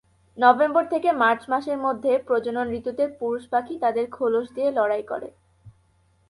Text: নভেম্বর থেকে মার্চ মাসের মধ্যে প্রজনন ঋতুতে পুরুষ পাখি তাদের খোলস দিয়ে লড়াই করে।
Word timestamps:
নভেম্বর 0.37 0.83
থেকে 0.85 1.09
মার্চ 1.13 1.41
মাসের 1.49 1.77
মধ্যে 1.77 2.11
প্রজনন 2.27 2.67
ঋতুতে 2.71 3.03
পুরুষ 3.19 3.43
পাখি 3.47 3.75
তাদের 3.79 4.05
খোলস 4.11 4.47
দিয়ে 4.55 4.69
লড়াই 4.71 5.03
করে। 5.03 5.29